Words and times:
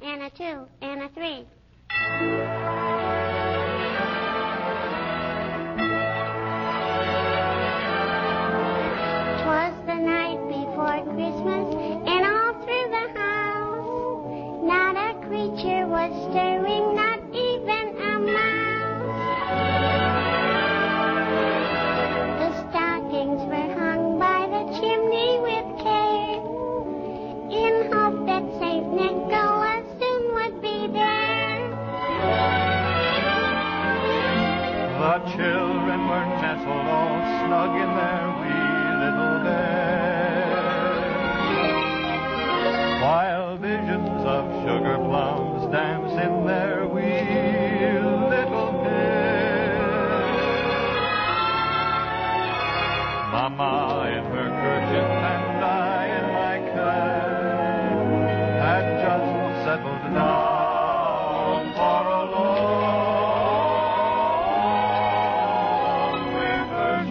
one, 0.00 0.08
and 0.08 0.22
a 0.22 0.30
two, 0.30 0.66
and 0.82 1.02
a 1.02 1.08
three. 1.10 2.85
Mama 53.36 54.08
in 54.16 54.24
her 54.32 54.48
kerchief 54.48 55.10
and 55.12 55.60
I 55.62 56.08
in 56.08 56.26
my 56.32 56.56
cap 56.72 58.00
had 58.64 58.86
just 59.04 59.28
settled 59.62 60.04
down 60.16 61.68
for 61.76 62.00
a 62.16 62.32
long 62.32 62.64
winter's 66.32 67.08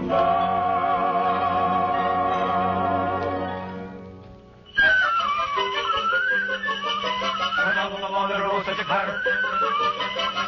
When 7.62 7.78
out 7.78 7.92
on 7.92 8.02
the 8.02 8.10
lawn 8.10 8.28
there 8.30 8.42
arose 8.42 8.66
oh, 8.66 8.66
such 8.66 8.80
a 8.80 8.84
clatter. 8.84 9.22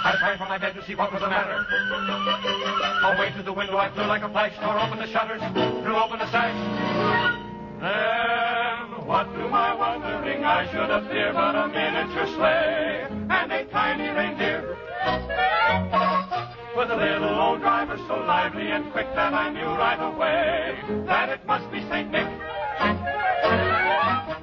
I 0.03 0.15
sprang 0.17 0.37
from 0.39 0.49
my 0.49 0.57
bed 0.57 0.73
to 0.73 0.81
see 0.87 0.95
what 0.95 1.13
was 1.13 1.21
the 1.21 1.29
matter. 1.29 2.86
Away 3.07 3.31
to 3.37 3.41
the 3.41 3.53
window 3.53 3.77
I 3.77 3.89
flew 3.91 4.03
like 4.03 4.21
a 4.21 4.27
flash, 4.27 4.51
tore 4.59 4.77
open 4.77 4.99
the 4.99 5.07
shutters, 5.07 5.39
threw 5.81 5.95
open 5.95 6.19
the 6.19 6.29
sash. 6.29 6.51
Then, 7.79 9.07
what 9.07 9.31
to 9.31 9.47
my 9.47 9.73
wondering 9.73 10.43
I 10.43 10.67
should 10.69 10.91
appear 10.91 11.31
but 11.31 11.55
a 11.55 11.69
miniature 11.69 12.27
sleigh 12.35 13.07
and 13.09 13.51
a 13.53 13.63
tiny 13.71 14.09
reindeer. 14.09 14.75
With 16.75 16.91
a 16.91 16.97
little 16.97 17.39
old 17.39 17.61
driver 17.61 17.97
so 18.09 18.15
lively 18.27 18.67
and 18.71 18.91
quick 18.91 19.07
that 19.15 19.33
I 19.33 19.53
knew 19.53 19.71
right 19.79 20.03
away 20.03 20.75
that 21.07 21.29
it 21.29 21.45
must 21.47 21.71
be 21.71 21.79
St. 21.87 22.11
Nick. 22.11 22.27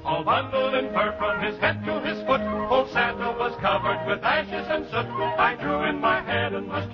All 0.07 0.25
bundled 0.25 0.75
in 0.75 0.91
fur 0.95 1.15
from 1.19 1.43
his 1.45 1.59
head 1.61 1.85
to 1.85 2.01
his 2.01 2.25
foot, 2.25 2.41
old 2.41 2.89
Santa 2.93 3.37
was 3.39 3.53
covered 3.61 4.07
with 4.09 4.25
ashes 4.25 4.67
and 4.71 4.87
soot. 4.87 5.05
I 5.37 5.55
drew 5.61 5.85
in 5.85 6.01
my 6.01 6.23
head 6.23 6.55
and 6.55 6.69
was 6.69 6.89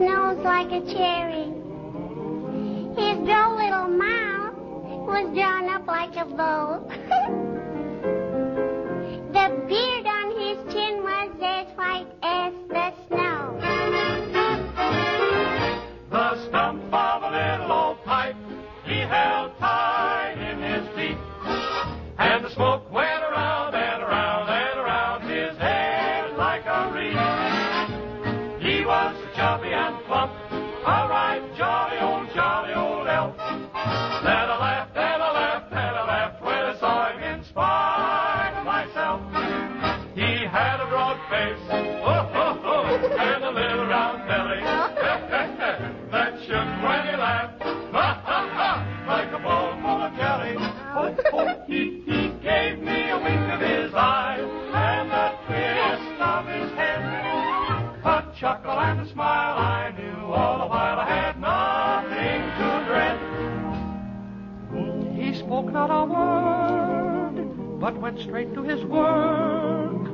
nose 0.00 0.38
like 0.42 0.72
a 0.72 0.80
cherry. 0.92 1.52
His 2.96 3.18
droll 3.28 3.56
little 3.56 3.88
mouth 3.88 4.56
was 5.06 5.34
drawn 5.34 5.68
up 5.68 5.86
like 5.86 6.16
a 6.16 6.24
bow. 6.24 6.80
the 9.36 9.46
beard 9.68 10.06
on 10.06 10.30
his 10.40 10.56
chin 10.72 11.02
was 11.02 11.30
as 11.42 11.66
white 11.76 12.08
as 12.22 12.54
the 12.70 12.92
snow. 13.08 13.58
The 16.10 16.48
stump 16.48 16.82
of 16.92 17.22
a 17.22 17.30
little 17.30 17.70
old 17.70 18.02
pipe 18.04 18.36
he 18.86 19.00
held 19.00 19.52
tight 19.58 20.36
in 20.38 20.62
his 20.62 20.88
teeth. 20.96 21.18
And 22.18 22.42
the 22.42 22.50
smoke 22.54 22.90
went 22.90 23.22
around 23.22 23.74
and 23.74 24.02
around 24.02 24.48
and 24.48 24.78
around 24.80 25.28
his 25.28 25.58
head 25.58 26.36
like 26.38 26.64
a 26.64 26.90
wreath. 26.94 27.59
Was 28.90 29.14
so 29.14 29.36
chubby 29.36 29.68
and 29.68 30.04
plump, 30.06 30.32
All 30.84 31.08
right, 31.08 31.40
jolly 31.56 31.98
old, 32.00 32.26
jolly 32.34 32.74
old 32.74 33.06
elf. 33.06 33.36
Then 33.36 34.50
I 34.50 34.58
laughed 34.58 34.96
and 34.96 35.22
I 35.22 35.32
laughed 35.32 35.72
and 35.72 35.96
I 35.96 36.06
laughed 36.08 36.42
when 36.42 36.58
I 36.58 36.76
saw 36.80 37.12
him 37.12 37.22
in 37.22 37.44
spite 37.44 38.52
of 38.58 38.66
myself. 38.66 39.20
He 40.16 40.44
had 40.44 40.80
a 40.80 40.88
broad 40.88 41.20
face, 41.30 41.79
chuckle 58.40 58.70
and 58.70 59.00
a 59.00 59.08
smile 59.12 59.58
I 59.58 59.92
knew 59.98 60.32
all 60.32 60.60
the 60.60 60.66
while 60.66 60.98
I 60.98 61.06
had 61.06 61.38
nothing 61.38 62.40
to 62.58 62.84
dread. 62.88 63.18
He 65.14 65.34
spoke 65.38 65.70
not 65.70 65.90
a 65.90 66.06
word, 66.06 67.36
but 67.78 68.00
went 68.00 68.18
straight 68.20 68.54
to 68.54 68.62
his 68.62 68.82
work 68.86 70.06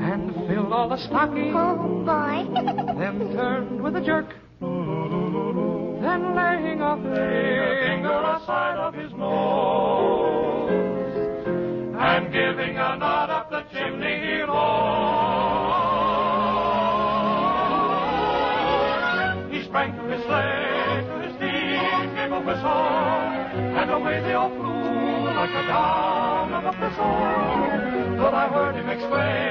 and 0.00 0.34
filled 0.48 0.72
all 0.72 0.88
the 0.88 0.96
stockings. 0.96 1.54
Oh, 1.54 1.76
boy. 2.06 2.46
then 2.98 3.18
turned 3.36 3.82
with 3.82 3.96
a 3.96 4.00
jerk. 4.00 4.34
Then 4.60 6.34
laying 6.34 6.80
a 6.80 6.96
finger 6.96 8.22
aside 8.36 8.78
of 8.78 8.94
his 8.94 9.12
nose 9.12 9.27
all 24.38 24.50
flew 24.50 25.34
like 25.34 25.50
a 25.50 25.66
down 25.66 26.52
of 26.54 26.64
a 26.64 26.72
thistle. 26.78 28.16
Till 28.18 28.34
I 28.34 28.48
heard 28.54 28.76
him 28.76 28.88
exclaim, 28.88 29.47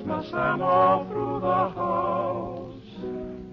Christmas 0.00 0.32
and 0.32 0.62
all 0.62 1.04
through 1.08 1.40
the 1.40 1.68
house. 1.76 2.72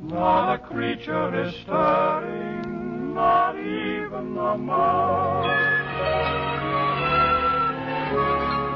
Not 0.03 0.53
a 0.53 0.59
creature 0.59 1.43
is 1.43 1.53
stirring, 1.63 3.13
not 3.13 3.57
even 3.59 4.37
a 4.37 4.57
mouse. 4.57 5.45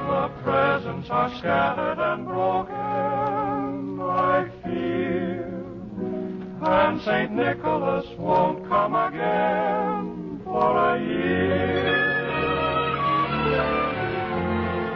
The 0.09 0.43
presents 0.43 1.09
are 1.09 1.37
scattered 1.37 1.99
and 1.99 2.25
broken, 2.25 2.75
I 4.01 4.49
fear. 4.63 5.63
And 6.63 7.01
St. 7.01 7.31
Nicholas 7.31 8.05
won't 8.17 8.67
come 8.67 8.95
again 8.95 10.41
for 10.43 10.77
a 10.77 10.99
year. 10.99 12.11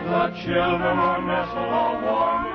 The 0.10 0.28
children 0.44 1.00
are 1.00 1.21
nestled 1.21 1.74
all 1.74 2.01
warm 2.01 2.55